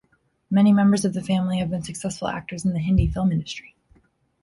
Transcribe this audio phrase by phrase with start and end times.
[0.49, 3.75] Many members of the family have been successful actors in the Hindi film industry.